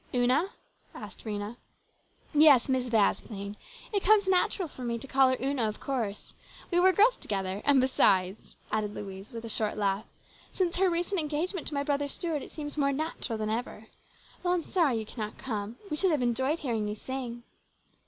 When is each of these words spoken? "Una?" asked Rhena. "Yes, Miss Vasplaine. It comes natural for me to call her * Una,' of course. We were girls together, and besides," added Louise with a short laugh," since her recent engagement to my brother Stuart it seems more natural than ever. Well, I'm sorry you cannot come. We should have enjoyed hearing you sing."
"Una?" 0.15 0.49
asked 0.95 1.25
Rhena. 1.25 1.57
"Yes, 2.33 2.67
Miss 2.67 2.87
Vasplaine. 2.87 3.55
It 3.93 4.01
comes 4.01 4.27
natural 4.27 4.67
for 4.67 4.81
me 4.81 4.97
to 4.97 5.07
call 5.07 5.29
her 5.29 5.37
* 5.37 5.39
Una,' 5.39 5.69
of 5.69 5.79
course. 5.79 6.33
We 6.71 6.79
were 6.79 6.91
girls 6.91 7.17
together, 7.17 7.61
and 7.65 7.79
besides," 7.79 8.55
added 8.71 8.95
Louise 8.95 9.31
with 9.31 9.45
a 9.45 9.47
short 9.49 9.77
laugh," 9.77 10.07
since 10.53 10.77
her 10.77 10.89
recent 10.89 11.19
engagement 11.21 11.67
to 11.67 11.75
my 11.75 11.83
brother 11.83 12.07
Stuart 12.07 12.41
it 12.41 12.49
seems 12.51 12.77
more 12.79 12.91
natural 12.91 13.37
than 13.37 13.51
ever. 13.51 13.89
Well, 14.41 14.55
I'm 14.55 14.63
sorry 14.63 14.97
you 14.97 15.05
cannot 15.05 15.37
come. 15.37 15.75
We 15.91 15.97
should 15.97 16.09
have 16.09 16.23
enjoyed 16.23 16.57
hearing 16.57 16.87
you 16.87 16.95
sing." 16.95 17.43